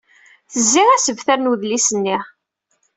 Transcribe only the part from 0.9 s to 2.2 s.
asebter n wedlis-nni.